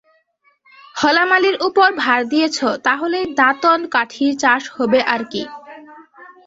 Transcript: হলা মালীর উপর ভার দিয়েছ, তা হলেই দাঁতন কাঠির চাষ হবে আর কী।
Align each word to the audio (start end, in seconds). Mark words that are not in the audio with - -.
হলা 0.95 1.23
মালীর 1.25 1.57
উপর 1.67 1.89
ভার 2.01 2.21
দিয়েছ, 2.31 2.57
তা 2.85 2.93
হলেই 2.95 3.25
দাঁতন 3.39 3.79
কাঠির 3.93 4.31
চাষ 4.43 4.63
হবে 4.75 4.99
আর 5.13 5.21
কী। 5.31 5.43